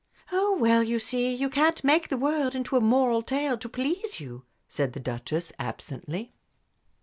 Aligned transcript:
"Oh, 0.31 0.57
well, 0.57 0.81
you 0.81 0.97
see, 0.97 1.31
you 1.31 1.47
can't 1.47 1.83
make 1.83 2.09
the 2.09 2.17
world 2.17 2.55
into 2.55 2.75
a 2.75 2.81
moral 2.81 3.21
tale 3.21 3.55
to 3.59 3.69
please 3.69 4.19
you," 4.19 4.45
said 4.67 4.93
the 4.93 4.99
Duchess, 4.99 5.53
absently. 5.59 6.33